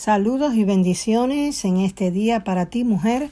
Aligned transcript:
Saludos 0.00 0.54
y 0.54 0.64
bendiciones 0.64 1.62
en 1.66 1.76
este 1.76 2.10
día 2.10 2.42
para 2.42 2.70
ti, 2.70 2.84
mujer 2.84 3.28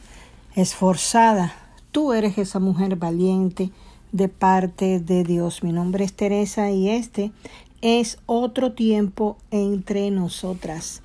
esforzada. 0.55 1.55
Tú 1.93 2.13
eres 2.13 2.37
esa 2.37 2.59
mujer 2.59 2.97
valiente 2.97 3.71
de 4.13 4.29
parte 4.29 5.01
de 5.01 5.25
Dios. 5.25 5.63
Mi 5.63 5.73
nombre 5.73 6.05
es 6.05 6.13
Teresa 6.13 6.71
y 6.71 6.91
este 6.91 7.33
es 7.81 8.19
otro 8.27 8.73
tiempo 8.73 9.39
entre 9.51 10.11
nosotras. 10.11 11.01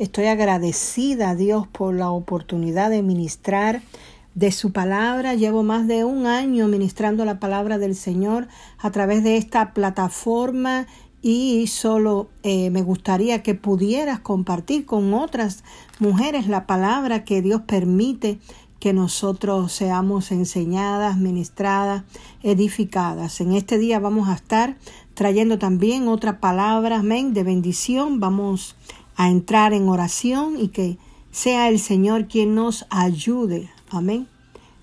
Estoy 0.00 0.26
agradecida 0.26 1.30
a 1.30 1.34
Dios 1.36 1.68
por 1.68 1.94
la 1.94 2.10
oportunidad 2.10 2.90
de 2.90 3.04
ministrar 3.04 3.82
de 4.34 4.50
su 4.50 4.72
palabra. 4.72 5.34
Llevo 5.34 5.62
más 5.62 5.86
de 5.86 6.02
un 6.02 6.26
año 6.26 6.66
ministrando 6.66 7.24
la 7.24 7.38
palabra 7.38 7.78
del 7.78 7.94
Señor 7.94 8.48
a 8.78 8.90
través 8.90 9.22
de 9.22 9.36
esta 9.36 9.74
plataforma 9.74 10.88
y 11.26 11.68
solo 11.68 12.28
eh, 12.42 12.68
me 12.68 12.82
gustaría 12.82 13.42
que 13.42 13.54
pudieras 13.54 14.20
compartir 14.20 14.84
con 14.84 15.14
otras 15.14 15.64
mujeres 15.98 16.48
la 16.48 16.66
palabra 16.66 17.24
que 17.24 17.40
Dios 17.40 17.62
permite 17.62 18.38
que 18.78 18.92
nosotros 18.92 19.72
seamos 19.72 20.30
enseñadas, 20.32 21.16
ministradas, 21.16 22.02
edificadas. 22.42 23.40
En 23.40 23.54
este 23.54 23.78
día 23.78 24.00
vamos 24.00 24.28
a 24.28 24.34
estar 24.34 24.76
trayendo 25.14 25.58
también 25.58 26.08
otra 26.08 26.40
palabra, 26.40 26.98
amén, 26.98 27.32
de 27.32 27.42
bendición. 27.42 28.20
Vamos 28.20 28.76
a 29.16 29.30
entrar 29.30 29.72
en 29.72 29.88
oración 29.88 30.60
y 30.60 30.68
que 30.68 30.98
sea 31.30 31.70
el 31.70 31.80
Señor 31.80 32.28
quien 32.28 32.54
nos 32.54 32.84
ayude, 32.90 33.70
amén, 33.88 34.28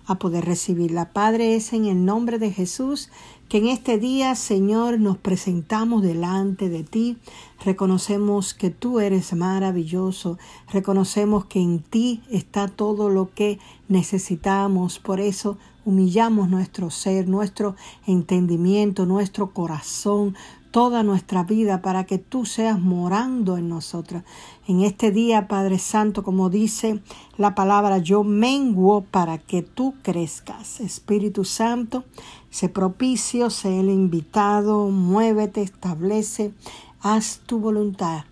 a 0.07 0.15
poder 0.15 0.45
recibirla. 0.45 1.13
Padre, 1.13 1.55
es 1.55 1.71
en 1.71 1.85
el 1.85 2.03
nombre 2.03 2.39
de 2.39 2.51
Jesús 2.51 3.11
que 3.51 3.57
en 3.57 3.67
este 3.67 3.97
día, 3.97 4.33
Señor, 4.35 4.97
nos 4.97 5.17
presentamos 5.17 6.03
delante 6.03 6.69
de 6.69 6.85
ti. 6.85 7.17
Reconocemos 7.65 8.53
que 8.53 8.69
tú 8.69 9.01
eres 9.01 9.33
maravilloso. 9.33 10.37
Reconocemos 10.71 11.43
que 11.47 11.59
en 11.59 11.79
ti 11.79 12.23
está 12.31 12.69
todo 12.69 13.09
lo 13.09 13.33
que 13.33 13.59
necesitamos. 13.89 14.99
Por 14.99 15.19
eso 15.19 15.57
humillamos 15.83 16.47
nuestro 16.47 16.89
ser, 16.91 17.27
nuestro 17.27 17.75
entendimiento, 18.07 19.05
nuestro 19.05 19.51
corazón, 19.51 20.33
toda 20.71 21.03
nuestra 21.03 21.43
vida 21.43 21.81
para 21.81 22.05
que 22.05 22.17
tú 22.17 22.45
seas 22.45 22.79
morando 22.79 23.57
en 23.57 23.69
nosotros. 23.69 24.23
En 24.67 24.81
este 24.81 25.11
día, 25.11 25.47
Padre 25.47 25.77
Santo, 25.77 26.23
como 26.23 26.49
dice 26.49 27.01
la 27.37 27.53
palabra, 27.53 27.97
yo 27.97 28.23
menguo 28.23 29.01
para 29.01 29.37
que 29.37 29.61
tú 29.61 29.95
crezcas. 30.01 30.79
Espíritu 30.79 31.43
Santo, 31.43 32.05
sé 32.49 32.69
propicio, 32.69 33.49
sé 33.49 33.79
el 33.79 33.89
invitado, 33.89 34.89
muévete, 34.89 35.61
establece, 35.61 36.53
haz 37.01 37.41
tu 37.45 37.59
voluntad 37.59 38.23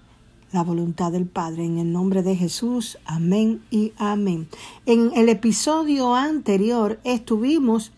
la 0.52 0.64
voluntad 0.64 1.12
del 1.12 1.28
Padre. 1.28 1.66
En 1.66 1.78
el 1.78 1.92
nombre 1.92 2.24
de 2.24 2.36
Jesús, 2.36 2.98
amén 3.06 3.62
y 3.70 3.94
amén. 3.98 4.48
En 4.86 5.12
el 5.16 5.30
episodio 5.30 6.16
anterior 6.16 7.00
estuvimos 7.04 7.92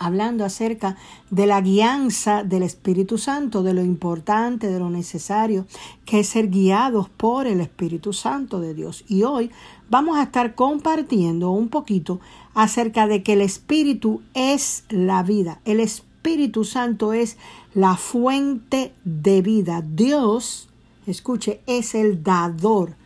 hablando 0.00 0.46
acerca 0.46 0.96
de 1.30 1.46
la 1.46 1.60
guianza 1.60 2.42
del 2.42 2.62
Espíritu 2.62 3.18
Santo, 3.18 3.62
de 3.62 3.74
lo 3.74 3.84
importante, 3.84 4.68
de 4.68 4.78
lo 4.78 4.88
necesario 4.88 5.66
que 6.06 6.20
es 6.20 6.28
ser 6.28 6.48
guiados 6.48 7.10
por 7.10 7.46
el 7.46 7.60
Espíritu 7.60 8.14
Santo 8.14 8.60
de 8.60 8.72
Dios. 8.72 9.04
Y 9.08 9.24
hoy 9.24 9.50
vamos 9.90 10.16
a 10.16 10.22
estar 10.24 10.54
compartiendo 10.54 11.50
un 11.50 11.68
poquito 11.68 12.18
acerca 12.54 13.06
de 13.06 13.22
que 13.22 13.34
el 13.34 13.42
Espíritu 13.42 14.22
es 14.32 14.84
la 14.88 15.22
vida. 15.22 15.60
El 15.66 15.80
Espíritu 15.80 16.64
Santo 16.64 17.12
es 17.12 17.36
la 17.74 17.96
fuente 17.96 18.94
de 19.04 19.42
vida. 19.42 19.84
Dios, 19.86 20.70
escuche, 21.06 21.60
es 21.66 21.94
el 21.94 22.22
dador 22.22 22.96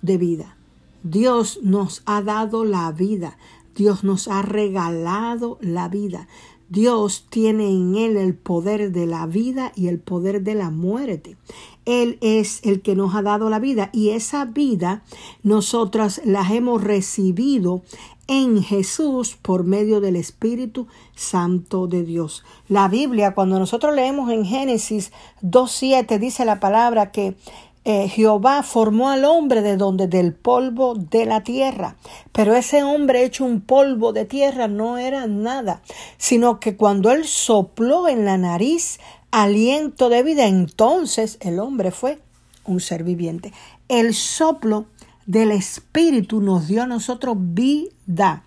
de 0.00 0.16
vida. 0.16 0.56
Dios 1.02 1.60
nos 1.62 2.02
ha 2.06 2.22
dado 2.22 2.64
la 2.64 2.90
vida. 2.90 3.36
Dios 3.78 4.02
nos 4.02 4.26
ha 4.26 4.42
regalado 4.42 5.56
la 5.60 5.88
vida. 5.88 6.26
Dios 6.68 7.26
tiene 7.30 7.70
en 7.70 7.94
Él 7.94 8.16
el 8.16 8.34
poder 8.34 8.90
de 8.90 9.06
la 9.06 9.26
vida 9.26 9.72
y 9.76 9.86
el 9.86 10.00
poder 10.00 10.42
de 10.42 10.54
la 10.54 10.70
muerte. 10.70 11.36
Él 11.86 12.18
es 12.20 12.60
el 12.64 12.82
que 12.82 12.96
nos 12.96 13.14
ha 13.14 13.22
dado 13.22 13.48
la 13.48 13.60
vida 13.60 13.88
y 13.92 14.10
esa 14.10 14.44
vida 14.46 15.04
nosotras 15.44 16.20
la 16.24 16.42
hemos 16.52 16.82
recibido 16.82 17.82
en 18.26 18.62
Jesús 18.62 19.38
por 19.40 19.64
medio 19.64 20.00
del 20.00 20.16
Espíritu 20.16 20.88
Santo 21.14 21.86
de 21.86 22.02
Dios. 22.02 22.44
La 22.68 22.88
Biblia, 22.88 23.32
cuando 23.32 23.58
nosotros 23.58 23.94
leemos 23.94 24.30
en 24.30 24.44
Génesis 24.44 25.12
2.7, 25.42 26.18
dice 26.18 26.44
la 26.44 26.60
palabra 26.60 27.10
que 27.10 27.36
eh, 27.88 28.06
Jehová 28.06 28.62
formó 28.62 29.08
al 29.08 29.24
hombre 29.24 29.62
de 29.62 29.78
donde 29.78 30.08
del 30.08 30.34
polvo 30.34 30.94
de 30.94 31.24
la 31.24 31.42
tierra. 31.42 31.96
Pero 32.32 32.54
ese 32.54 32.82
hombre 32.82 33.24
hecho 33.24 33.46
un 33.46 33.62
polvo 33.62 34.12
de 34.12 34.26
tierra 34.26 34.68
no 34.68 34.98
era 34.98 35.26
nada, 35.26 35.80
sino 36.18 36.60
que 36.60 36.76
cuando 36.76 37.10
él 37.12 37.24
sopló 37.24 38.06
en 38.06 38.26
la 38.26 38.36
nariz 38.36 39.00
aliento 39.30 40.10
de 40.10 40.22
vida, 40.22 40.46
entonces 40.46 41.38
el 41.40 41.58
hombre 41.60 41.90
fue 41.90 42.18
un 42.66 42.80
ser 42.80 43.04
viviente. 43.04 43.54
El 43.88 44.12
soplo 44.12 44.84
del 45.24 45.50
Espíritu 45.50 46.42
nos 46.42 46.68
dio 46.68 46.82
a 46.82 46.86
nosotros 46.86 47.36
vida. 47.38 48.44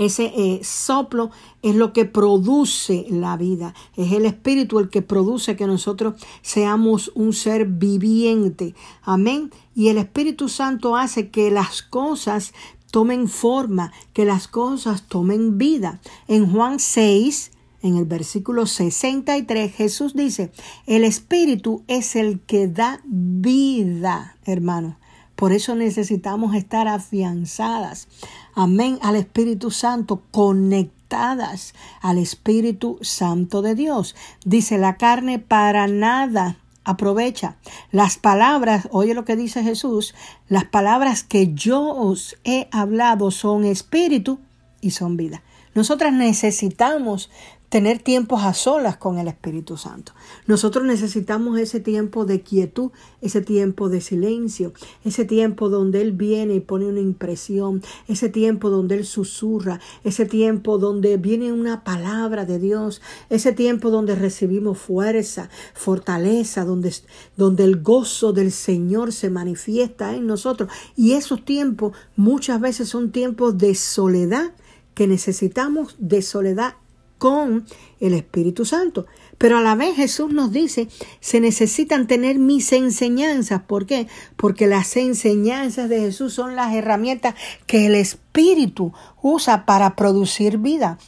Ese 0.00 0.32
eh, 0.34 0.60
soplo 0.64 1.30
es 1.60 1.74
lo 1.74 1.92
que 1.92 2.06
produce 2.06 3.04
la 3.10 3.36
vida. 3.36 3.74
Es 3.96 4.12
el 4.12 4.24
Espíritu 4.24 4.78
el 4.78 4.88
que 4.88 5.02
produce 5.02 5.56
que 5.56 5.66
nosotros 5.66 6.14
seamos 6.40 7.12
un 7.14 7.34
ser 7.34 7.66
viviente. 7.66 8.74
Amén. 9.02 9.50
Y 9.74 9.88
el 9.88 9.98
Espíritu 9.98 10.48
Santo 10.48 10.96
hace 10.96 11.28
que 11.28 11.50
las 11.50 11.82
cosas 11.82 12.54
tomen 12.90 13.28
forma, 13.28 13.92
que 14.14 14.24
las 14.24 14.48
cosas 14.48 15.02
tomen 15.06 15.58
vida. 15.58 16.00
En 16.28 16.50
Juan 16.50 16.80
6, 16.80 17.50
en 17.82 17.98
el 17.98 18.06
versículo 18.06 18.64
63, 18.64 19.70
Jesús 19.70 20.14
dice, 20.14 20.50
el 20.86 21.04
Espíritu 21.04 21.82
es 21.88 22.16
el 22.16 22.40
que 22.40 22.68
da 22.68 23.02
vida, 23.04 24.38
hermano. 24.46 24.96
Por 25.40 25.52
eso 25.52 25.74
necesitamos 25.74 26.54
estar 26.54 26.86
afianzadas, 26.86 28.08
amén, 28.54 28.98
al 29.02 29.16
Espíritu 29.16 29.70
Santo, 29.70 30.22
conectadas 30.30 31.74
al 32.00 32.18
Espíritu 32.18 32.98
Santo 33.02 33.62
de 33.62 33.74
Dios. 33.74 34.14
Dice 34.44 34.78
la 34.78 34.96
carne 34.96 35.38
para 35.38 35.86
nada 35.86 36.58
aprovecha. 36.84 37.56
Las 37.90 38.16
palabras, 38.18 38.88
oye 38.92 39.14
lo 39.14 39.24
que 39.24 39.36
dice 39.36 39.62
Jesús, 39.62 40.14
las 40.48 40.64
palabras 40.64 41.22
que 41.24 41.52
yo 41.54 41.82
os 41.82 42.36
he 42.44 42.68
hablado 42.72 43.30
son 43.30 43.64
espíritu 43.64 44.40
y 44.80 44.90
son 44.90 45.16
vida. 45.16 45.42
Nosotras 45.74 46.12
necesitamos 46.12 47.30
tener 47.70 48.00
tiempos 48.00 48.42
a 48.42 48.52
solas 48.52 48.96
con 48.96 49.18
el 49.18 49.28
Espíritu 49.28 49.76
Santo. 49.76 50.12
Nosotros 50.48 50.84
necesitamos 50.84 51.56
ese 51.56 51.78
tiempo 51.78 52.24
de 52.24 52.40
quietud, 52.42 52.90
ese 53.20 53.42
tiempo 53.42 53.88
de 53.88 54.00
silencio, 54.00 54.72
ese 55.04 55.24
tiempo 55.24 55.68
donde 55.68 56.02
Él 56.02 56.10
viene 56.10 56.56
y 56.56 56.60
pone 56.60 56.86
una 56.86 56.98
impresión, 56.98 57.80
ese 58.08 58.28
tiempo 58.28 58.70
donde 58.70 58.96
Él 58.96 59.06
susurra, 59.06 59.78
ese 60.02 60.26
tiempo 60.26 60.78
donde 60.78 61.16
viene 61.16 61.52
una 61.52 61.84
palabra 61.84 62.44
de 62.44 62.58
Dios, 62.58 63.00
ese 63.30 63.52
tiempo 63.52 63.90
donde 63.90 64.16
recibimos 64.16 64.78
fuerza, 64.78 65.48
fortaleza, 65.72 66.64
donde, 66.64 66.92
donde 67.36 67.62
el 67.62 67.80
gozo 67.80 68.32
del 68.32 68.50
Señor 68.50 69.12
se 69.12 69.30
manifiesta 69.30 70.16
en 70.16 70.26
nosotros. 70.26 70.68
Y 70.96 71.12
esos 71.12 71.44
tiempos 71.44 71.96
muchas 72.16 72.60
veces 72.60 72.88
son 72.88 73.12
tiempos 73.12 73.58
de 73.58 73.76
soledad 73.76 74.50
que 75.00 75.06
necesitamos 75.06 75.96
de 75.98 76.20
soledad 76.20 76.74
con 77.16 77.64
el 78.00 78.12
Espíritu 78.12 78.66
Santo. 78.66 79.06
Pero 79.38 79.56
a 79.56 79.62
la 79.62 79.74
vez 79.74 79.96
Jesús 79.96 80.30
nos 80.30 80.52
dice, 80.52 80.88
se 81.20 81.40
necesitan 81.40 82.06
tener 82.06 82.38
mis 82.38 82.70
enseñanzas. 82.74 83.62
¿Por 83.62 83.86
qué? 83.86 84.08
Porque 84.36 84.66
las 84.66 84.94
enseñanzas 84.98 85.88
de 85.88 86.00
Jesús 86.00 86.34
son 86.34 86.54
las 86.54 86.74
herramientas 86.74 87.34
que 87.66 87.86
el 87.86 87.94
Espíritu 87.94 88.92
usa 89.22 89.64
para 89.64 89.96
producir 89.96 90.58
vida. 90.58 90.98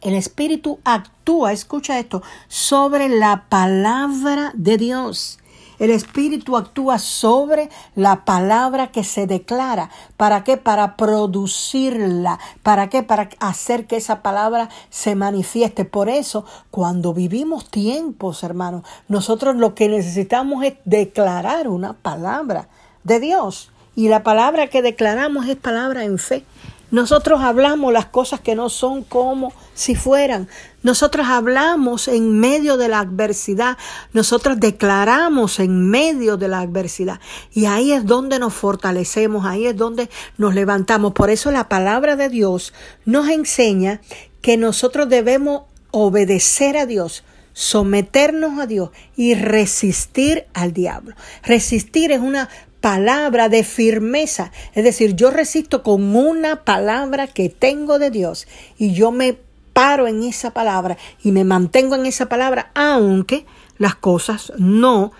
El 0.00 0.14
Espíritu 0.14 0.80
actúa, 0.82 1.52
escucha 1.52 2.00
esto, 2.00 2.24
sobre 2.48 3.08
la 3.08 3.44
palabra 3.48 4.50
de 4.54 4.78
Dios. 4.78 5.38
El 5.80 5.90
Espíritu 5.90 6.58
actúa 6.58 6.98
sobre 6.98 7.70
la 7.96 8.26
palabra 8.26 8.92
que 8.92 9.02
se 9.02 9.26
declara. 9.26 9.90
¿Para 10.18 10.44
qué? 10.44 10.58
Para 10.58 10.94
producirla. 10.96 12.38
¿Para 12.62 12.90
qué? 12.90 13.02
Para 13.02 13.30
hacer 13.40 13.86
que 13.86 13.96
esa 13.96 14.20
palabra 14.20 14.68
se 14.90 15.14
manifieste. 15.14 15.86
Por 15.86 16.10
eso, 16.10 16.44
cuando 16.70 17.14
vivimos 17.14 17.70
tiempos, 17.70 18.42
hermanos, 18.42 18.84
nosotros 19.08 19.56
lo 19.56 19.74
que 19.74 19.88
necesitamos 19.88 20.62
es 20.64 20.74
declarar 20.84 21.66
una 21.66 21.94
palabra 21.94 22.68
de 23.02 23.18
Dios. 23.18 23.70
Y 23.96 24.08
la 24.08 24.22
palabra 24.22 24.66
que 24.66 24.82
declaramos 24.82 25.46
es 25.48 25.56
palabra 25.56 26.04
en 26.04 26.18
fe. 26.18 26.44
Nosotros 26.90 27.40
hablamos 27.40 27.92
las 27.92 28.06
cosas 28.06 28.40
que 28.40 28.54
no 28.54 28.68
son 28.68 29.02
como 29.04 29.52
si 29.74 29.94
fueran. 29.94 30.48
Nosotros 30.82 31.26
hablamos 31.28 32.08
en 32.08 32.38
medio 32.38 32.76
de 32.78 32.88
la 32.88 33.00
adversidad, 33.00 33.76
nosotros 34.12 34.58
declaramos 34.58 35.60
en 35.60 35.90
medio 35.90 36.38
de 36.38 36.48
la 36.48 36.60
adversidad 36.60 37.20
y 37.52 37.66
ahí 37.66 37.92
es 37.92 38.06
donde 38.06 38.38
nos 38.38 38.54
fortalecemos, 38.54 39.44
ahí 39.44 39.66
es 39.66 39.76
donde 39.76 40.08
nos 40.38 40.54
levantamos. 40.54 41.12
Por 41.12 41.28
eso 41.28 41.50
la 41.50 41.68
palabra 41.68 42.16
de 42.16 42.30
Dios 42.30 42.72
nos 43.04 43.28
enseña 43.28 44.00
que 44.40 44.56
nosotros 44.56 45.08
debemos 45.08 45.64
obedecer 45.90 46.78
a 46.78 46.86
Dios, 46.86 47.24
someternos 47.52 48.58
a 48.58 48.66
Dios 48.66 48.90
y 49.16 49.34
resistir 49.34 50.46
al 50.54 50.72
diablo. 50.72 51.14
Resistir 51.42 52.12
es 52.12 52.20
una 52.20 52.48
palabra 52.80 53.50
de 53.50 53.64
firmeza, 53.64 54.52
es 54.72 54.84
decir, 54.84 55.14
yo 55.14 55.30
resisto 55.30 55.82
con 55.82 56.16
una 56.16 56.64
palabra 56.64 57.26
que 57.26 57.50
tengo 57.50 57.98
de 57.98 58.10
Dios 58.10 58.48
y 58.78 58.94
yo 58.94 59.12
me 59.12 59.36
paro 59.80 60.06
en 60.06 60.22
esa 60.24 60.50
palabra 60.50 60.98
y 61.22 61.32
me 61.32 61.42
mantengo 61.42 61.94
en 61.94 62.04
esa 62.04 62.28
palabra, 62.28 62.70
aunque 62.74 63.46
las 63.78 63.94
cosas 63.94 64.52
no 64.58 65.10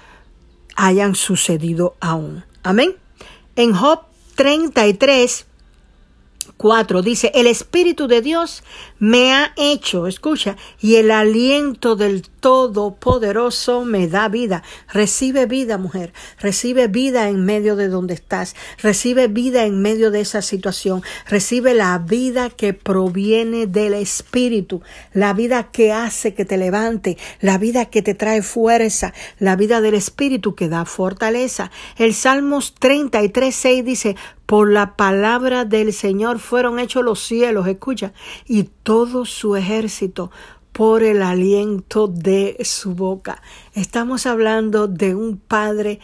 hayan 0.77 1.15
sucedido 1.15 1.97
aún. 1.99 2.45
Amén. 2.63 2.95
En 3.57 3.73
Job 3.73 4.01
33, 4.35 5.47
4 6.59 7.01
dice, 7.01 7.33
el 7.35 7.47
Espíritu 7.47 8.07
de 8.07 8.21
Dios 8.21 8.63
me 9.01 9.33
ha 9.33 9.53
hecho, 9.57 10.07
escucha, 10.07 10.57
y 10.79 10.97
el 10.97 11.11
aliento 11.11 11.97
del 11.97 12.23
Todopoderoso 12.41 13.85
me 13.85 14.09
da 14.09 14.29
vida. 14.29 14.63
Recibe 14.93 15.47
vida, 15.47 15.79
mujer. 15.79 16.13
Recibe 16.39 16.87
vida 16.87 17.29
en 17.29 17.45
medio 17.45 17.77
de 17.77 17.89
donde 17.89 18.15
estás. 18.15 18.55
Recibe 18.83 19.29
vida 19.29 19.65
en 19.65 19.83
medio 19.83 20.11
de 20.11 20.21
esa 20.21 20.43
situación. 20.43 21.03
Recibe 21.29 21.75
la 21.75 21.99
vida 21.99 22.51
que 22.51 22.73
proviene 22.75 23.67
del 23.67 23.95
Espíritu. 23.95 24.83
La 25.13 25.33
vida 25.35 25.71
que 25.71 25.93
hace 25.93 26.35
que 26.35 26.45
te 26.45 26.57
levante. 26.57 27.19
La 27.41 27.59
vida 27.59 27.87
que 27.87 28.03
te 28.03 28.15
trae 28.15 28.43
fuerza. 28.43 29.13
La 29.39 29.57
vida 29.57 29.81
del 29.81 29.95
Espíritu 29.95 30.55
que 30.55 30.69
da 30.69 30.85
fortaleza. 30.85 31.71
El 31.97 32.15
Salmos 32.15 32.75
33, 32.75 33.55
6 33.55 33.85
dice, 33.85 34.17
por 34.51 34.69
la 34.69 34.97
palabra 34.97 35.65
del 35.65 35.93
Señor 35.93 36.41
fueron 36.41 36.81
hechos 36.81 37.05
los 37.05 37.21
cielos, 37.21 37.69
escucha, 37.69 38.13
y 38.49 38.65
todo 38.91 39.25
su 39.25 39.55
ejército 39.55 40.33
por 40.73 41.05
el 41.05 41.23
aliento 41.23 42.09
de 42.09 42.57
su 42.65 42.97
boca. 42.97 43.41
Estamos 43.73 44.27
hablando 44.27 44.89
de 44.89 45.15
un 45.15 45.37
Padre, 45.37 46.01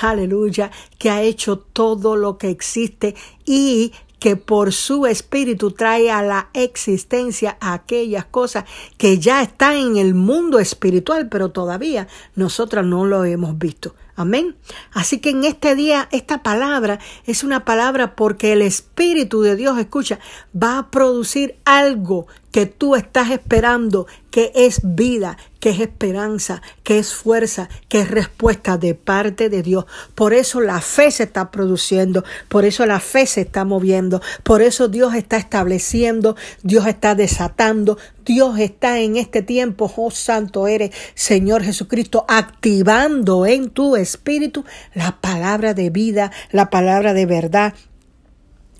aleluya, 0.00 0.70
que 0.96 1.10
ha 1.10 1.20
hecho 1.20 1.58
todo 1.58 2.16
lo 2.16 2.38
que 2.38 2.48
existe 2.48 3.14
y 3.44 3.92
que 4.18 4.36
por 4.36 4.72
su 4.72 5.04
espíritu 5.04 5.72
trae 5.72 6.10
a 6.10 6.22
la 6.22 6.48
existencia 6.54 7.58
aquellas 7.60 8.24
cosas 8.24 8.64
que 8.96 9.18
ya 9.18 9.42
están 9.42 9.76
en 9.76 9.96
el 9.98 10.14
mundo 10.14 10.60
espiritual, 10.60 11.28
pero 11.28 11.50
todavía 11.50 12.08
nosotras 12.36 12.86
no 12.86 13.04
lo 13.04 13.26
hemos 13.26 13.58
visto. 13.58 13.94
Amén. 14.20 14.54
Así 14.92 15.18
que 15.18 15.30
en 15.30 15.44
este 15.44 15.74
día 15.74 16.06
esta 16.12 16.42
palabra 16.42 16.98
es 17.24 17.42
una 17.42 17.64
palabra 17.64 18.16
porque 18.16 18.52
el 18.52 18.60
Espíritu 18.60 19.40
de 19.40 19.56
Dios, 19.56 19.78
escucha, 19.78 20.18
va 20.54 20.76
a 20.76 20.90
producir 20.90 21.56
algo 21.64 22.26
que 22.52 22.66
tú 22.66 22.96
estás 22.96 23.30
esperando, 23.30 24.06
que 24.30 24.52
es 24.54 24.80
vida, 24.82 25.36
que 25.58 25.70
es 25.70 25.80
esperanza, 25.80 26.62
que 26.82 26.98
es 26.98 27.12
fuerza, 27.12 27.68
que 27.88 28.00
es 28.00 28.10
respuesta 28.10 28.78
de 28.78 28.94
parte 28.94 29.48
de 29.48 29.62
Dios. 29.62 29.86
Por 30.14 30.32
eso 30.32 30.60
la 30.60 30.80
fe 30.80 31.10
se 31.10 31.24
está 31.24 31.50
produciendo, 31.50 32.24
por 32.48 32.64
eso 32.64 32.86
la 32.86 33.00
fe 33.00 33.26
se 33.26 33.42
está 33.42 33.64
moviendo, 33.64 34.22
por 34.42 34.62
eso 34.62 34.88
Dios 34.88 35.14
está 35.14 35.36
estableciendo, 35.36 36.36
Dios 36.62 36.86
está 36.86 37.14
desatando, 37.14 37.98
Dios 38.24 38.58
está 38.58 39.00
en 39.00 39.16
este 39.16 39.42
tiempo, 39.42 39.92
oh 39.96 40.10
santo 40.10 40.66
eres, 40.66 40.92
Señor 41.14 41.62
Jesucristo, 41.62 42.24
activando 42.28 43.46
en 43.46 43.70
tu 43.70 43.96
espíritu 43.96 44.64
la 44.94 45.20
palabra 45.20 45.74
de 45.74 45.90
vida, 45.90 46.30
la 46.52 46.70
palabra 46.70 47.12
de 47.12 47.26
verdad, 47.26 47.74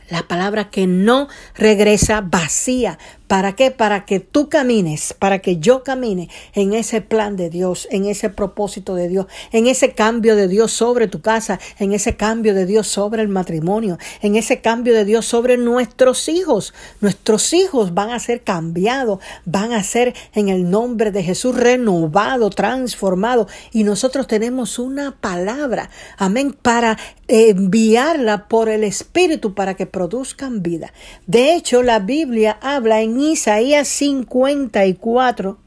la 0.09 0.27
palabra 0.27 0.71
que 0.71 0.87
no 0.87 1.29
regresa 1.55 2.21
vacía, 2.21 2.99
¿Para 3.31 3.53
qué? 3.53 3.71
Para 3.71 4.07
que 4.07 4.19
tú 4.19 4.49
camines, 4.49 5.15
para 5.17 5.39
que 5.39 5.59
yo 5.59 5.85
camine 5.85 6.29
en 6.53 6.75
ese 6.75 7.01
plan 7.01 7.37
de 7.37 7.49
Dios, 7.49 7.87
en 7.93 8.07
ese 8.07 8.29
propósito 8.29 8.97
de 8.97 9.07
Dios, 9.07 9.27
en 9.53 9.69
ese 9.69 9.93
cambio 9.93 10.35
de 10.35 10.49
Dios 10.49 10.73
sobre 10.73 11.07
tu 11.07 11.21
casa, 11.21 11.61
en 11.79 11.93
ese 11.93 12.17
cambio 12.17 12.55
de 12.55 12.67
Dios 12.67 12.89
sobre 12.89 13.23
el 13.23 13.29
matrimonio, 13.29 13.99
en 14.21 14.35
ese 14.35 14.61
cambio 14.61 14.95
de 14.95 15.05
Dios 15.05 15.27
sobre 15.27 15.59
nuestros 15.59 16.29
hijos. 16.29 16.75
Nuestros 17.01 17.53
hijos 17.53 17.95
van 17.95 18.11
a 18.11 18.19
ser 18.19 18.43
cambiados, 18.43 19.21
van 19.45 19.75
a 19.75 19.85
ser 19.85 20.13
en 20.35 20.49
el 20.49 20.69
nombre 20.69 21.13
de 21.13 21.23
Jesús 21.23 21.57
renovado, 21.57 22.51
transformado. 22.51 23.47
Y 23.71 23.85
nosotros 23.85 24.27
tenemos 24.27 24.81
una 24.81 25.13
palabra, 25.21 25.89
amén, 26.19 26.53
para 26.61 26.99
enviarla 27.29 28.49
por 28.49 28.69
el 28.69 28.83
Espíritu 28.83 29.55
para 29.55 29.75
que 29.75 29.87
produzcan 29.87 30.65
vida. 30.65 30.93
De 31.29 31.55
hecho, 31.55 31.85
la 31.85 32.01
Biblia 32.01 32.59
habla 32.61 33.03
en 33.03 33.20
Isaías 33.23 33.89
54, 33.89 35.59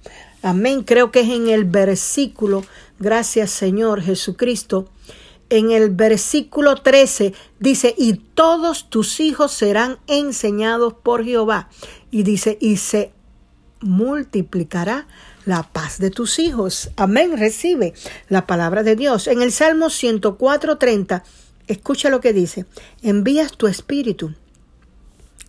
amén, 0.41 0.83
creo 0.83 1.11
que 1.11 1.21
es 1.21 1.29
en 1.29 1.49
el 1.49 1.65
versículo, 1.65 2.63
gracias 2.99 3.51
Señor 3.51 4.01
Jesucristo, 4.01 4.89
en 5.49 5.71
el 5.71 5.91
versículo 5.91 6.75
13 6.77 7.33
dice, 7.59 7.93
y 7.97 8.13
todos 8.13 8.89
tus 8.89 9.19
hijos 9.19 9.51
serán 9.51 9.99
enseñados 10.07 10.95
por 10.95 11.23
Jehová. 11.23 11.69
Y 12.09 12.23
dice, 12.23 12.57
y 12.59 12.77
se 12.77 13.11
multiplicará 13.81 15.07
la 15.45 15.61
paz 15.61 15.99
de 15.99 16.09
tus 16.09 16.39
hijos. 16.39 16.89
Amén, 16.95 17.37
recibe 17.37 17.93
la 18.29 18.47
palabra 18.47 18.81
de 18.81 18.95
Dios. 18.95 19.27
En 19.27 19.43
el 19.43 19.51
Salmo 19.51 19.87
104.30, 19.87 21.21
escucha 21.67 22.09
lo 22.09 22.19
que 22.19 22.33
dice, 22.33 22.65
envías 23.03 23.51
tu 23.51 23.67
espíritu 23.67 24.33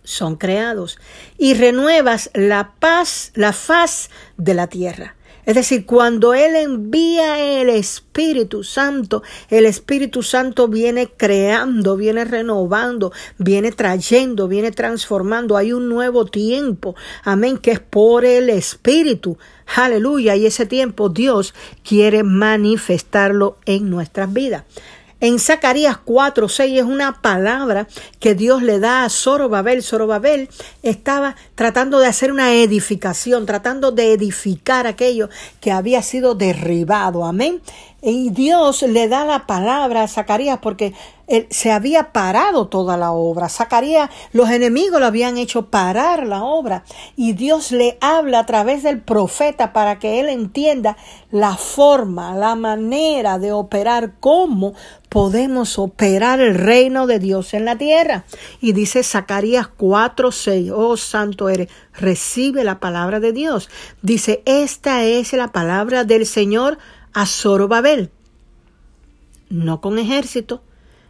son 0.05 0.35
creados 0.37 0.97
y 1.37 1.53
renuevas 1.53 2.29
la 2.33 2.73
paz, 2.79 3.31
la 3.35 3.53
faz 3.53 4.09
de 4.37 4.53
la 4.53 4.67
tierra. 4.67 5.15
Es 5.45 5.53
decir, 5.53 5.85
cuando 5.85 6.33
Él 6.33 6.55
envía 6.55 7.61
el 7.61 7.69
Espíritu 7.69 8.63
Santo, 8.63 9.21
el 9.49 9.67
Espíritu 9.67 10.23
Santo 10.23 10.67
viene 10.67 11.07
creando, 11.15 11.95
viene 11.97 12.25
renovando, 12.25 13.11
viene 13.37 13.71
trayendo, 13.71 14.47
viene 14.47 14.71
transformando. 14.71 15.55
Hay 15.55 15.71
un 15.71 15.87
nuevo 15.87 16.25
tiempo, 16.25 16.95
amén, 17.23 17.59
que 17.59 17.71
es 17.71 17.79
por 17.79 18.25
el 18.25 18.49
Espíritu. 18.49 19.37
Aleluya. 19.75 20.35
Y 20.35 20.47
ese 20.47 20.65
tiempo 20.65 21.09
Dios 21.09 21.53
quiere 21.87 22.23
manifestarlo 22.23 23.59
en 23.65 23.91
nuestras 23.91 24.33
vidas. 24.33 24.63
En 25.25 25.39
Zacarías 25.39 25.97
4, 25.97 26.47
6 26.47 26.81
es 26.81 26.85
una 26.85 27.19
palabra 27.23 27.87
que 28.19 28.35
Dios 28.35 28.61
le 28.61 28.79
da 28.79 29.05
a 29.05 29.09
Zorobabel. 29.09 29.81
Zorobabel 29.81 30.49
estaba 30.83 31.35
tratando 31.55 31.99
de 31.99 32.07
hacer 32.07 32.31
una 32.31 32.53
edificación, 32.53 33.45
tratando 33.45 33.91
de 33.91 34.13
edificar 34.13 34.87
aquello 34.87 35.29
que 35.61 35.71
había 35.71 36.01
sido 36.01 36.35
derribado. 36.35 37.25
Amén. 37.25 37.61
Y 38.07 38.29
Dios 38.29 38.83
le 38.83 39.07
da 39.07 39.25
la 39.25 39.47
palabra 39.47 40.03
a 40.03 40.07
Zacarías 40.07 40.59
porque 40.61 40.93
él, 41.27 41.47
se 41.49 41.71
había 41.71 42.11
parado 42.11 42.67
toda 42.67 42.97
la 42.97 43.11
obra. 43.11 43.49
Zacarías, 43.49 44.11
los 44.31 44.51
enemigos 44.51 44.99
lo 44.99 45.07
habían 45.07 45.37
hecho 45.37 45.71
parar 45.71 46.27
la 46.27 46.43
obra. 46.43 46.83
Y 47.15 47.33
Dios 47.33 47.71
le 47.71 47.97
habla 48.01 48.39
a 48.39 48.45
través 48.45 48.83
del 48.83 49.01
profeta 49.01 49.73
para 49.73 49.97
que 49.97 50.19
él 50.19 50.29
entienda 50.29 50.97
la 51.31 51.55
forma, 51.55 52.35
la 52.35 52.53
manera 52.53 53.39
de 53.39 53.51
operar, 53.51 54.13
cómo 54.19 54.75
podemos 55.09 55.79
operar 55.79 56.41
el 56.41 56.55
reino 56.55 57.07
de 57.07 57.17
Dios 57.17 57.55
en 57.55 57.65
la 57.65 57.75
tierra. 57.77 58.25
Y 58.61 58.73
dice 58.73 59.01
Zacarías 59.01 59.67
4, 59.67 60.31
6, 60.31 60.71
oh 60.75 60.95
santo 60.95 61.44
recibe 61.93 62.63
la 62.63 62.79
palabra 62.79 63.19
de 63.19 63.33
Dios. 63.33 63.69
Dice, 64.01 64.41
esta 64.45 65.03
es 65.03 65.33
la 65.33 65.51
palabra 65.51 66.03
del 66.03 66.25
Señor 66.25 66.77
a 67.13 67.25
Zorobabel, 67.25 68.11
no 69.49 69.81
con 69.81 69.99
ejército, 69.99 70.61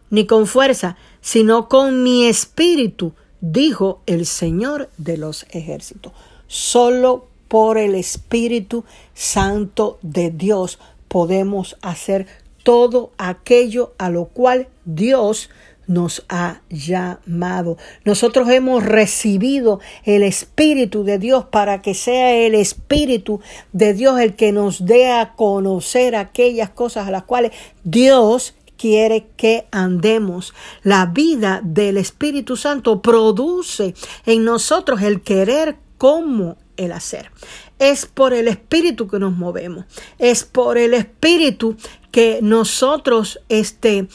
ni 0.10 0.26
con 0.26 0.48
fuerza, 0.48 0.98
sino 1.22 1.68
con 1.68 2.04
mi 2.04 2.26
espíritu, 2.26 3.14
dijo 3.42 4.02
el 4.06 4.26
Señor 4.26 4.90
de 4.98 5.18
los 5.18 5.46
ejércitos. 5.50 6.14
Solo 6.48 7.28
por 7.48 7.78
el 7.78 7.96
Espíritu 7.96 8.86
Santo 9.14 9.98
de 10.02 10.30
Dios 10.30 10.80
podemos 11.08 11.78
hacer 11.82 12.28
todo 12.64 13.12
aquello 13.18 13.94
a 13.98 14.10
lo 14.10 14.26
cual 14.26 14.68
Dios 14.86 15.50
nos 15.88 16.26
ha 16.30 16.62
llamado. 16.70 17.78
Nosotros 18.04 18.50
hemos 18.50 18.84
recibido 18.84 19.80
el 20.04 20.24
Espíritu 20.24 21.04
de 21.04 21.20
Dios 21.20 21.46
para 21.46 21.82
que 21.82 21.94
sea 21.94 22.34
el 22.34 22.56
Espíritu 22.56 23.42
de 23.74 23.94
Dios 23.94 24.20
el 24.20 24.36
que 24.36 24.52
nos 24.52 24.86
dé 24.86 25.12
a 25.12 25.34
conocer 25.36 26.16
aquellas 26.16 26.70
cosas 26.70 27.08
a 27.08 27.12
las 27.12 27.24
cuales 27.24 27.52
Dios 27.84 28.56
quiere 28.78 29.28
que 29.38 29.68
andemos. 29.72 30.54
La 30.84 31.06
vida 31.06 31.62
del 31.64 31.98
Espíritu 31.98 32.56
Santo 32.58 33.02
produce 33.02 33.94
en 34.26 34.44
nosotros 34.44 35.02
el 35.02 35.22
querer 35.22 35.78
como 35.98 36.58
el 36.78 36.92
hacer. 36.92 37.32
es 37.78 38.06
por 38.06 38.34
el 38.34 38.48
espíritu 38.48 39.08
que 39.08 39.20
nos 39.20 39.36
movemos. 39.36 39.86
Es 40.18 40.44
por 40.44 40.78
el 40.78 40.94
espíritu 40.94 41.76
que 42.12 42.40
nosotros 42.42 43.42
este, 43.50 44.08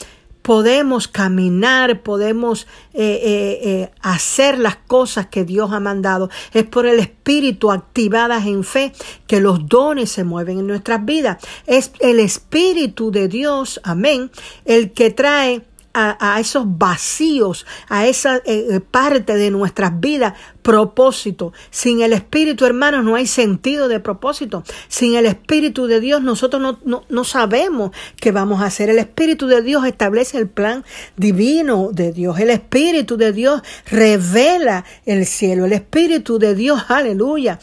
podemos 0.51 1.07
caminar, 1.07 2.03
podemos 2.03 2.67
eh, 2.93 3.21
eh, 3.23 3.61
eh, 3.63 3.91
hacer 4.01 4.59
las 4.59 4.75
cosas 4.75 5.29
que 5.29 5.45
Dios 5.45 5.71
ha 5.71 5.79
mandado. 5.79 6.29
Es 6.53 6.65
por 6.65 6.87
el 6.87 6.99
Espíritu 6.99 7.71
activadas 7.71 8.45
en 8.47 8.65
fe 8.65 8.93
que 9.29 9.39
los 9.39 9.69
dones 9.69 10.11
se 10.11 10.25
mueven 10.25 10.59
en 10.59 10.67
nuestras 10.67 11.05
vidas. 11.05 11.37
Es 11.69 11.93
el 12.01 12.19
Espíritu 12.19 13.13
de 13.13 13.29
Dios, 13.29 13.81
amén, 13.85 14.33
el 14.65 14.91
que 14.91 15.11
trae 15.11 15.63
a, 15.93 16.39
esos 16.41 16.65
vacíos, 16.79 17.67
a 17.89 18.07
esa 18.07 18.37
eh, 18.37 18.67
eh, 18.71 18.81
parte 18.81 19.35
de 19.35 19.51
nuestras 19.51 19.99
vidas, 20.01 20.35
propósito. 20.63 21.53
Sin 21.71 22.03
el 22.03 22.13
Espíritu, 22.13 22.65
hermanos, 22.65 23.05
no 23.05 23.17
hay 23.17 23.27
sentido 23.27 23.89
de 23.89 24.01
propósito. 24.01 24.63
Sin 24.89 25.15
el 25.15 25.27
Espíritu 25.27 25.87
de 25.87 26.01
Dios, 26.01 26.23
nosotros 26.23 26.63
no, 26.63 26.79
no, 26.85 27.05
no 27.09 27.25
sabemos 27.25 27.91
qué 28.17 28.31
vamos 28.31 28.61
a 28.61 28.67
hacer. 28.67 28.89
El 28.89 28.99
Espíritu 28.99 29.47
de 29.47 29.63
Dios 29.63 29.85
establece 29.85 30.39
el 30.39 30.49
plan 30.49 30.85
divino 31.17 31.91
de 31.93 32.13
Dios. 32.13 32.39
El 32.39 32.51
Espíritu 32.51 33.17
de 33.17 33.33
Dios 33.33 33.63
revela 33.91 34.85
el 35.07 35.27
cielo. 35.27 35.65
El 35.65 35.73
Espíritu 35.73 36.39
de 36.39 36.55
Dios, 36.55 36.85
aleluya, 36.89 37.59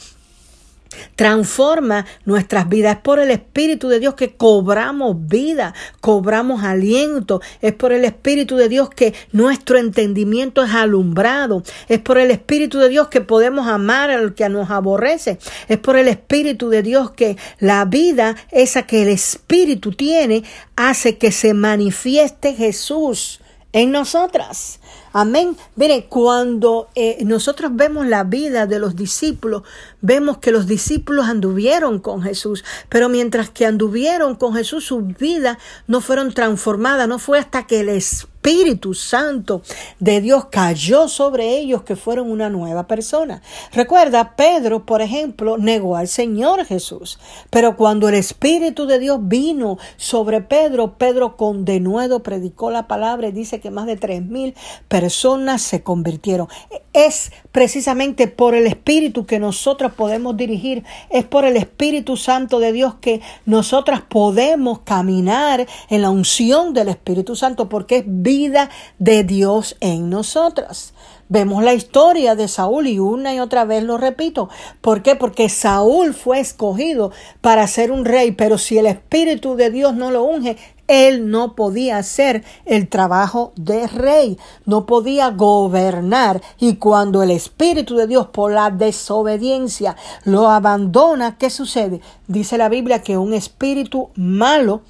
transforma 1.16 2.06
nuestras 2.24 2.68
vidas. 2.68 2.96
Es 2.96 3.02
por 3.02 3.18
el 3.18 3.30
Espíritu 3.30 3.88
de 3.88 4.00
Dios 4.00 4.14
que 4.14 4.34
cobramos 4.34 5.16
vida, 5.28 5.74
cobramos 6.00 6.62
aliento. 6.62 7.40
Es 7.60 7.74
por 7.74 7.92
el 7.92 8.04
Espíritu 8.04 8.56
de 8.56 8.68
Dios 8.68 8.90
que 8.90 9.14
nuestro 9.32 9.78
entendimiento 9.78 10.62
es 10.62 10.72
alumbrado. 10.72 11.62
Es 11.88 11.98
por 12.00 12.18
el 12.18 12.30
Espíritu 12.30 12.78
de 12.78 12.88
Dios 12.88 13.08
que 13.08 13.20
podemos 13.20 13.68
amar 13.68 14.10
al 14.10 14.34
que 14.34 14.48
nos 14.48 14.70
aborrece. 14.70 15.38
Es 15.68 15.78
por 15.78 15.96
el 15.96 16.08
Espíritu 16.08 16.68
de 16.68 16.82
Dios 16.82 17.10
que 17.10 17.36
la 17.58 17.84
vida, 17.84 18.36
esa 18.50 18.82
que 18.82 19.02
el 19.02 19.08
Espíritu 19.08 19.92
tiene, 19.92 20.44
hace 20.76 21.18
que 21.18 21.32
se 21.32 21.54
manifieste 21.54 22.54
Jesús 22.54 23.40
en 23.72 23.90
nosotras. 23.90 24.80
Amén. 25.20 25.56
Mire, 25.74 26.06
cuando 26.08 26.90
eh, 26.94 27.24
nosotros 27.24 27.72
vemos 27.74 28.06
la 28.06 28.22
vida 28.22 28.68
de 28.68 28.78
los 28.78 28.94
discípulos, 28.94 29.64
vemos 30.00 30.38
que 30.38 30.52
los 30.52 30.68
discípulos 30.68 31.26
anduvieron 31.26 31.98
con 31.98 32.22
Jesús, 32.22 32.64
pero 32.88 33.08
mientras 33.08 33.50
que 33.50 33.66
anduvieron 33.66 34.36
con 34.36 34.54
Jesús, 34.54 34.84
sus 34.84 35.04
vidas 35.18 35.58
no 35.88 36.00
fueron 36.00 36.32
transformadas, 36.32 37.08
no 37.08 37.18
fue 37.18 37.40
hasta 37.40 37.66
que 37.66 37.80
el 37.80 37.88
Espíritu 37.88 38.94
Santo 38.94 39.62
de 39.98 40.20
Dios 40.20 40.46
cayó 40.52 41.08
sobre 41.08 41.58
ellos 41.58 41.82
que 41.82 41.96
fueron 41.96 42.30
una 42.30 42.48
nueva 42.48 42.86
persona. 42.86 43.42
Recuerda, 43.72 44.36
Pedro, 44.36 44.86
por 44.86 45.02
ejemplo, 45.02 45.58
negó 45.58 45.96
al 45.96 46.06
Señor 46.06 46.64
Jesús, 46.64 47.18
pero 47.50 47.76
cuando 47.76 48.08
el 48.08 48.14
Espíritu 48.14 48.86
de 48.86 49.00
Dios 49.00 49.18
vino 49.22 49.78
sobre 49.96 50.40
Pedro, 50.40 50.94
Pedro 50.96 51.36
con 51.36 51.64
denuedo 51.64 52.22
predicó 52.22 52.70
la 52.70 52.86
palabra 52.86 53.26
y 53.26 53.32
dice 53.32 53.58
que 53.58 53.72
más 53.72 53.86
de 53.86 53.96
tres 53.96 54.22
mil 54.24 54.54
personas 54.86 55.07
se 55.58 55.82
convirtieron. 55.82 56.48
Es 56.92 57.32
precisamente 57.52 58.26
por 58.26 58.54
el 58.54 58.66
Espíritu 58.66 59.26
que 59.26 59.38
nosotros 59.38 59.92
podemos 59.92 60.36
dirigir, 60.36 60.84
es 61.10 61.24
por 61.24 61.44
el 61.44 61.56
Espíritu 61.56 62.16
Santo 62.16 62.58
de 62.58 62.72
Dios 62.72 62.94
que 63.00 63.20
nosotras 63.46 64.02
podemos 64.02 64.80
caminar 64.80 65.66
en 65.88 66.02
la 66.02 66.10
unción 66.10 66.74
del 66.74 66.88
Espíritu 66.88 67.36
Santo, 67.36 67.68
porque 67.68 67.98
es 67.98 68.04
vida 68.06 68.70
de 68.98 69.24
Dios 69.24 69.76
en 69.80 70.10
nosotras. 70.10 70.94
Vemos 71.30 71.62
la 71.62 71.74
historia 71.74 72.34
de 72.34 72.48
Saúl 72.48 72.86
y 72.86 72.98
una 72.98 73.34
y 73.34 73.40
otra 73.40 73.66
vez 73.66 73.82
lo 73.82 73.98
repito. 73.98 74.48
¿Por 74.80 75.02
qué? 75.02 75.14
Porque 75.14 75.50
Saúl 75.50 76.14
fue 76.14 76.40
escogido 76.40 77.12
para 77.42 77.66
ser 77.66 77.92
un 77.92 78.06
rey, 78.06 78.32
pero 78.32 78.56
si 78.56 78.78
el 78.78 78.86
Espíritu 78.86 79.54
de 79.54 79.70
Dios 79.70 79.94
no 79.94 80.10
lo 80.10 80.22
unge, 80.22 80.56
él 80.88 81.30
no 81.30 81.54
podía 81.54 81.98
hacer 81.98 82.44
el 82.64 82.88
trabajo 82.88 83.52
de 83.56 83.86
rey, 83.86 84.38
no 84.64 84.86
podía 84.86 85.30
gobernar. 85.30 86.42
Y 86.58 86.76
cuando 86.76 87.22
el 87.22 87.30
Espíritu 87.30 87.94
de 87.94 88.06
Dios 88.06 88.28
por 88.28 88.52
la 88.52 88.70
desobediencia 88.70 89.96
lo 90.24 90.48
abandona, 90.48 91.38
¿qué 91.38 91.50
sucede? 91.50 92.00
Dice 92.26 92.58
la 92.58 92.68
Biblia 92.68 93.02
que 93.02 93.18
un 93.18 93.34
espíritu 93.34 94.10
malo 94.16 94.82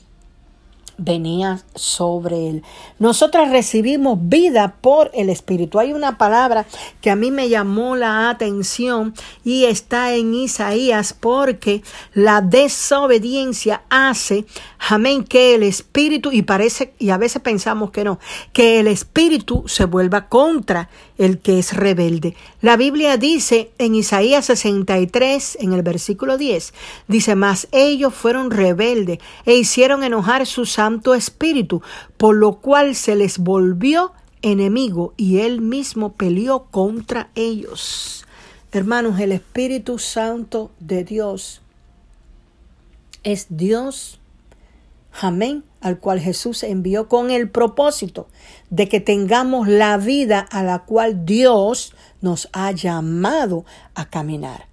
venía 0.99 1.63
sobre 1.75 2.51
él. 2.51 2.63
Nosotras 2.99 3.51
recibimos 3.51 4.19
vida 4.21 4.75
por 4.81 5.11
el 5.15 5.31
Espíritu. 5.31 5.79
Hay 5.79 5.93
una 5.93 6.19
palabra 6.19 6.67
que 7.01 7.11
a 7.11 7.17
mí 7.17 7.31
me 7.31 7.49
llamó 7.49 7.97
la 7.97 8.29
atención 8.29 9.15
y 9.45 9.65
está 9.65 10.15
en 10.15 10.35
Isaías 10.35 11.15
porque 11.19 11.83
la 12.13 12.41
desobediencia 12.41 13.83
hace, 13.89 14.45
amén, 14.79 15.25
que 15.25 15.55
el 15.55 15.63
Espíritu, 15.63 16.31
y 16.33 16.43
parece, 16.43 16.95
y 16.99 17.11
a 17.11 17.19
veces 17.19 17.43
pensamos 17.43 17.91
que 17.91 18.05
no, 18.05 18.19
que 18.53 18.81
el 18.81 18.87
Espíritu 18.87 19.65
se 19.67 19.85
vuelva 19.85 20.29
contra 20.29 20.89
el 21.19 21.39
que 21.39 21.59
es 21.59 21.75
rebelde. 21.75 22.37
La 22.61 22.77
Biblia 22.77 23.17
dice 23.17 23.71
en 23.79 23.95
Isaías 23.95 24.47
63, 24.47 25.59
en 25.61 25.73
el 25.73 25.83
versículo 25.83 26.39
10, 26.39 26.75
dice, 27.09 27.35
mas 27.35 27.69
ellos 27.73 28.15
fueron 28.15 28.51
rebeldes 28.51 29.19
e 29.45 29.55
hicieron 29.55 30.05
enojar 30.05 30.47
su 30.47 30.67
Santo 30.67 31.15
Espíritu, 31.15 31.83
por 32.17 32.37
lo 32.37 32.57
cual 32.57 32.95
se 32.95 33.17
les 33.17 33.39
volvió 33.39 34.13
enemigo 34.43 35.15
y 35.17 35.39
él 35.39 35.61
mismo 35.61 36.13
peleó 36.13 36.67
contra 36.71 37.31
ellos. 37.35 38.25
Hermanos, 38.71 39.19
el 39.19 39.33
Espíritu 39.33 39.99
Santo 39.99 40.71
de 40.79 41.05
Dios 41.05 41.63
es 43.23 43.47
Dios, 43.49 44.18
amén, 45.13 45.65
al 45.81 45.99
cual 45.99 46.21
Jesús 46.21 46.63
envió 46.63 47.09
con 47.09 47.31
el 47.31 47.51
propósito 47.51 48.29
de 48.71 48.89
que 48.89 49.01
tengamos 49.01 49.69
la 49.69 49.97
vida 49.97 50.41
a 50.41 50.63
la 50.63 50.81
cual 50.81 51.25
Dios 51.25 51.95
nos 52.21 52.49
ha 52.53 52.73
llamado 52.73 53.65
a 53.95 54.09
caminar. 54.09 54.68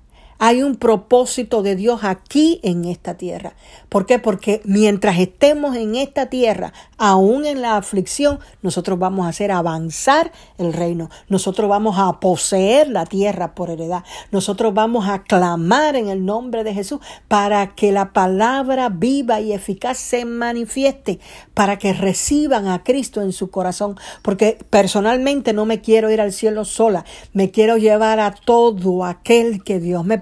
Hay 0.47 0.61
un 0.61 0.75
propósito 0.75 1.63
de 1.63 1.75
Dios 1.75 2.01
aquí 2.03 2.59
en 2.61 2.85
esta 2.85 3.15
tierra. 3.17 3.53
¿Por 3.89 4.05
qué? 4.05 4.19
Porque 4.19 4.61
mientras 4.63 5.17
estemos 5.17 5.75
en 5.75 5.95
esta 5.95 6.27
tierra, 6.27 6.71
aún 6.99 7.47
en 7.47 7.63
la 7.63 7.77
aflicción, 7.77 8.37
nosotros 8.61 8.99
vamos 8.99 9.25
a 9.25 9.29
hacer 9.29 9.51
avanzar 9.51 10.31
el 10.59 10.71
reino. 10.71 11.09
Nosotros 11.29 11.67
vamos 11.67 11.95
a 11.97 12.19
poseer 12.19 12.89
la 12.89 13.07
tierra 13.07 13.55
por 13.55 13.71
heredad. 13.71 14.03
Nosotros 14.29 14.71
vamos 14.75 15.09
a 15.09 15.23
clamar 15.23 15.95
en 15.95 16.09
el 16.09 16.23
nombre 16.23 16.63
de 16.63 16.75
Jesús 16.75 16.99
para 17.27 17.73
que 17.73 17.91
la 17.91 18.13
palabra 18.13 18.89
viva 18.89 19.41
y 19.41 19.51
eficaz 19.51 19.97
se 19.97 20.25
manifieste, 20.25 21.19
para 21.55 21.79
que 21.79 21.91
reciban 21.91 22.67
a 22.67 22.83
Cristo 22.83 23.23
en 23.23 23.33
su 23.33 23.49
corazón. 23.49 23.95
Porque 24.21 24.59
personalmente 24.69 25.53
no 25.53 25.65
me 25.65 25.81
quiero 25.81 26.11
ir 26.11 26.21
al 26.21 26.33
cielo 26.33 26.65
sola. 26.65 27.03
Me 27.33 27.49
quiero 27.49 27.77
llevar 27.77 28.19
a 28.19 28.35
todo 28.35 29.05
aquel 29.05 29.63
que 29.63 29.79
Dios 29.79 30.05
me 30.05 30.19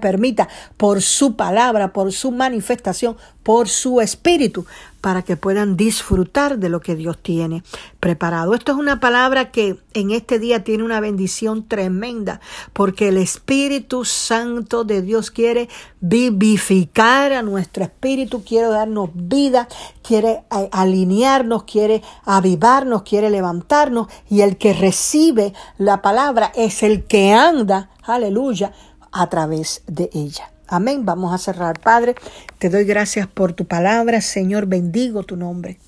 por 0.76 1.02
su 1.02 1.36
palabra, 1.36 1.92
por 1.92 2.12
su 2.12 2.30
manifestación, 2.30 3.16
por 3.42 3.68
su 3.68 4.00
espíritu, 4.00 4.66
para 5.04 5.20
que 5.20 5.36
puedan 5.36 5.76
disfrutar 5.76 6.58
de 6.58 6.70
lo 6.70 6.80
que 6.80 6.96
Dios 6.96 7.18
tiene 7.18 7.62
preparado. 8.00 8.54
Esto 8.54 8.72
es 8.72 8.78
una 8.78 9.00
palabra 9.00 9.50
que 9.50 9.76
en 9.92 10.10
este 10.10 10.38
día 10.38 10.64
tiene 10.64 10.82
una 10.82 10.98
bendición 10.98 11.68
tremenda, 11.68 12.40
porque 12.72 13.08
el 13.08 13.18
Espíritu 13.18 14.06
Santo 14.06 14.82
de 14.84 15.02
Dios 15.02 15.30
quiere 15.30 15.68
vivificar 16.00 17.34
a 17.34 17.42
nuestro 17.42 17.84
espíritu, 17.84 18.44
quiere 18.44 18.68
darnos 18.68 19.10
vida, 19.12 19.68
quiere 20.02 20.44
eh, 20.50 20.70
alinearnos, 20.72 21.64
quiere 21.64 22.02
avivarnos, 22.24 23.02
quiere 23.02 23.28
levantarnos, 23.28 24.08
y 24.30 24.40
el 24.40 24.56
que 24.56 24.72
recibe 24.72 25.52
la 25.76 26.00
palabra 26.00 26.50
es 26.54 26.82
el 26.82 27.04
que 27.04 27.34
anda, 27.34 27.90
aleluya, 28.02 28.72
a 29.14 29.28
través 29.28 29.82
de 29.86 30.10
ella. 30.12 30.50
Amén. 30.66 31.06
Vamos 31.06 31.32
a 31.32 31.38
cerrar. 31.38 31.78
Padre, 31.80 32.14
te 32.58 32.68
doy 32.68 32.84
gracias 32.84 33.26
por 33.26 33.52
tu 33.52 33.64
palabra. 33.64 34.20
Señor, 34.20 34.66
bendigo 34.66 35.22
tu 35.22 35.36
nombre. 35.36 35.78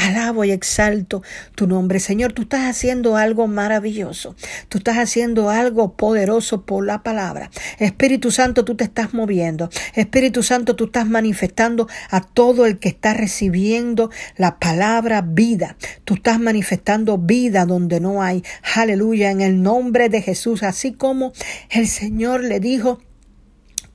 Alabo 0.00 0.44
y 0.44 0.50
exalto 0.50 1.22
tu 1.54 1.66
nombre. 1.66 2.00
Señor, 2.00 2.32
tú 2.32 2.42
estás 2.42 2.62
haciendo 2.62 3.16
algo 3.16 3.46
maravilloso. 3.46 4.34
Tú 4.68 4.78
estás 4.78 4.96
haciendo 4.96 5.50
algo 5.50 5.94
poderoso 5.94 6.62
por 6.62 6.86
la 6.86 7.02
palabra. 7.02 7.50
Espíritu 7.78 8.30
Santo, 8.30 8.64
tú 8.64 8.76
te 8.76 8.84
estás 8.84 9.12
moviendo. 9.12 9.68
Espíritu 9.94 10.42
Santo, 10.42 10.74
tú 10.74 10.86
estás 10.86 11.06
manifestando 11.06 11.86
a 12.10 12.22
todo 12.22 12.66
el 12.66 12.78
que 12.78 12.88
está 12.88 13.14
recibiendo 13.14 14.10
la 14.36 14.58
palabra 14.58 15.22
vida. 15.22 15.76
Tú 16.04 16.14
estás 16.14 16.40
manifestando 16.40 17.18
vida 17.18 17.66
donde 17.66 18.00
no 18.00 18.22
hay. 18.22 18.42
Aleluya, 18.74 19.30
en 19.30 19.42
el 19.42 19.62
nombre 19.62 20.08
de 20.08 20.22
Jesús. 20.22 20.62
Así 20.62 20.92
como 20.92 21.32
el 21.70 21.88
Señor 21.88 22.42
le 22.42 22.58
dijo 22.58 23.00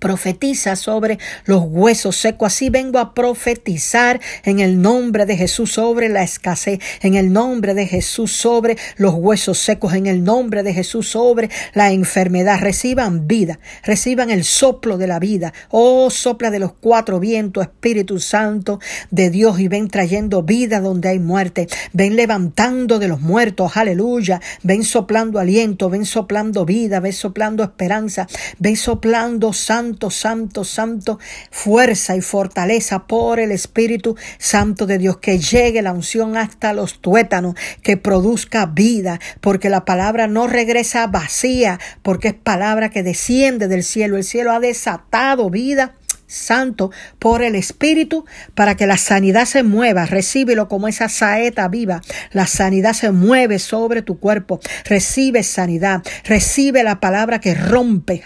Profetiza 0.05 0.75
sobre 0.75 1.17
los 1.45 1.63
huesos 1.65 2.15
secos. 2.15 2.53
Así 2.53 2.69
vengo 2.69 2.99
a 2.99 3.15
profetizar 3.15 4.21
en 4.43 4.59
el 4.59 4.79
nombre 4.79 5.25
de 5.25 5.35
Jesús 5.35 5.71
sobre 5.71 6.09
la 6.09 6.21
escasez, 6.21 6.77
en 7.01 7.15
el 7.15 7.33
nombre 7.33 7.73
de 7.73 7.87
Jesús 7.87 8.31
sobre 8.31 8.77
los 8.97 9.15
huesos 9.15 9.57
secos, 9.57 9.95
en 9.95 10.05
el 10.05 10.23
nombre 10.23 10.61
de 10.61 10.75
Jesús 10.75 11.09
sobre 11.09 11.49
la 11.73 11.91
enfermedad. 11.91 12.59
Reciban 12.61 13.27
vida, 13.27 13.59
reciban 13.83 14.29
el 14.29 14.43
soplo 14.43 14.99
de 14.99 15.07
la 15.07 15.17
vida. 15.17 15.53
Oh, 15.71 16.11
sopla 16.11 16.51
de 16.51 16.59
los 16.59 16.73
cuatro 16.73 17.19
vientos, 17.19 17.63
Espíritu 17.63 18.19
Santo 18.19 18.79
de 19.09 19.31
Dios, 19.31 19.59
y 19.59 19.69
ven 19.69 19.87
trayendo 19.87 20.43
vida 20.43 20.81
donde 20.81 21.09
hay 21.09 21.17
muerte. 21.17 21.67
Ven 21.93 22.15
levantando 22.15 22.99
de 22.99 23.07
los 23.07 23.21
muertos, 23.21 23.75
aleluya. 23.75 24.39
Ven 24.61 24.83
soplando 24.83 25.39
aliento, 25.39 25.89
ven 25.89 26.05
soplando 26.05 26.63
vida, 26.63 26.99
ven 26.99 27.13
soplando 27.13 27.63
esperanza, 27.63 28.27
ven 28.59 28.77
soplando 28.77 29.51
santo 29.51 29.94
santo, 29.95 30.11
santo, 30.11 30.63
santo, 30.63 31.19
fuerza 31.51 32.15
y 32.15 32.21
fortaleza 32.21 33.07
por 33.07 33.39
el 33.39 33.51
Espíritu 33.51 34.15
Santo 34.37 34.85
de 34.85 34.97
Dios, 34.97 35.17
que 35.17 35.39
llegue 35.39 35.81
la 35.81 35.93
unción 35.93 36.37
hasta 36.37 36.73
los 36.73 36.99
tuétanos, 36.99 37.55
que 37.81 37.97
produzca 37.97 38.65
vida, 38.65 39.19
porque 39.41 39.69
la 39.69 39.85
palabra 39.85 40.27
no 40.27 40.47
regresa 40.47 41.07
vacía, 41.07 41.79
porque 42.01 42.29
es 42.29 42.33
palabra 42.33 42.89
que 42.89 43.03
desciende 43.03 43.67
del 43.67 43.83
cielo. 43.83 44.17
El 44.17 44.23
cielo 44.23 44.51
ha 44.51 44.59
desatado 44.59 45.49
vida 45.49 45.95
Santo 46.27 46.91
por 47.19 47.43
el 47.43 47.55
Espíritu 47.55 48.25
para 48.53 48.75
que 48.75 48.87
la 48.87 48.97
sanidad 48.97 49.45
se 49.45 49.63
mueva. 49.63 50.05
Recíbelo 50.05 50.67
como 50.67 50.87
esa 50.87 51.09
saeta 51.09 51.67
viva. 51.67 52.01
La 52.31 52.47
sanidad 52.47 52.93
se 52.93 53.11
mueve 53.11 53.59
sobre 53.59 54.01
tu 54.01 54.19
cuerpo. 54.19 54.59
Recibe 54.85 55.43
sanidad. 55.43 56.03
Recibe 56.23 56.83
la 56.83 56.99
palabra 56.99 57.39
que 57.39 57.53
rompe. 57.53 58.23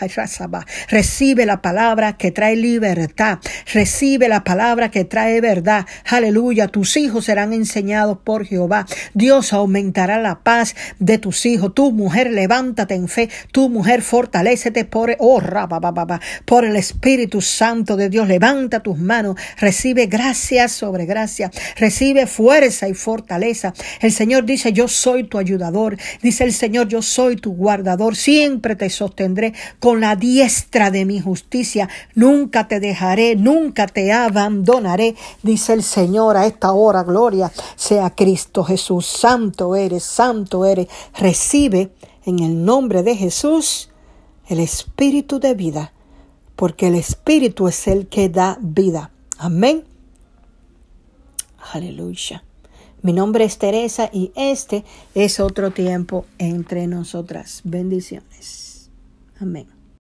Recibe 0.90 1.46
la 1.46 1.62
palabra 1.62 2.18
que 2.18 2.32
trae 2.32 2.56
libertad. 2.56 3.40
Recibe 3.74 4.28
la 4.30 4.44
palabra 4.44 4.92
que 4.92 5.06
trae 5.06 5.42
verdad. 5.42 5.86
Aleluya. 6.06 6.68
Tus 6.68 6.98
hijos 6.98 7.26
serán 7.26 7.54
enseñados 7.54 8.20
por 8.24 8.46
Jehová. 8.46 8.86
Dios 9.14 9.54
aumentará 9.54 10.20
la 10.20 10.40
paz 10.40 10.76
de 11.00 11.18
tus 11.18 11.46
hijos. 11.46 11.74
Tu 11.74 11.92
mujer, 11.92 12.32
levántate 12.32 12.96
en 12.96 13.08
fe. 13.08 13.30
Tu 13.52 13.70
mujer, 13.70 14.02
fortalecete 14.02 14.86
por, 14.86 15.16
oh, 15.20 15.42
por 16.46 16.66
el 16.66 16.76
Espíritu 16.76 17.42
De 17.96 18.10
Dios. 18.10 18.28
Levanta 18.28 18.82
tus 18.82 18.98
manos, 18.98 19.36
recibe 19.58 20.08
gracia 20.08 20.68
sobre 20.68 21.06
gracia, 21.06 21.52
recibe 21.76 22.28
fuerza 22.28 22.88
y 22.88 22.94
fortaleza. 22.94 23.74
El 24.02 24.12
Señor 24.12 24.46
dice, 24.46 24.74
yo 24.74 24.88
soy 24.88 25.24
tu 25.24 25.38
ayudador. 25.38 25.98
Dice 26.22 26.44
el 26.44 26.54
Señor, 26.54 26.88
yo 26.88 27.02
soy 27.02 27.36
tu 27.36 27.54
guardador. 27.54 28.16
Siempre 28.16 28.76
te 28.76 28.90
sostendré 28.90 29.54
con 29.80 30.02
la 30.02 30.16
diestra 30.16 30.92
de 30.92 31.06
mi 31.06 31.20
justicia. 31.20 31.90
Nunca 32.16 32.68
te 32.68 32.80
dejaré, 32.80 33.36
nunca 33.36 33.88
te 33.88 34.12
abandonaré. 34.12 35.16
Dice 35.44 35.74
el 35.74 35.84
Señor 35.84 36.38
a 36.38 36.46
esta 36.46 36.72
hora, 36.72 37.04
gloria 37.04 37.52
sea 37.76 38.10
Cristo 38.12 38.64
Jesús. 38.64 39.06
Santo 39.06 39.76
eres, 39.76 40.04
santo 40.04 40.66
eres. 40.66 40.88
Recibe 41.18 41.92
en 42.26 42.40
el 42.40 42.64
nombre 42.64 43.04
de 43.04 43.16
Jesús 43.16 43.90
el 44.48 44.60
espíritu 44.60 45.40
de 45.40 45.54
vida 45.54 45.94
porque 46.60 46.88
el 46.88 46.96
Espíritu 46.96 47.70
es 47.70 47.88
el 47.88 48.08
que 48.08 48.28
da 48.28 48.58
vida. 48.60 49.12
Amén. 49.38 49.86
Aleluya. 51.72 52.44
Mi 53.02 53.14
nombre 53.14 53.46
es 53.46 53.58
Teresa 53.58 54.10
y 54.12 54.34
este 54.36 54.84
es 55.16 55.40
otro 55.40 55.72
tiempo 55.72 56.26
entre 56.38 56.86
nosotras. 56.88 57.62
Bendiciones. 57.64 58.90
Amén. 59.40 59.79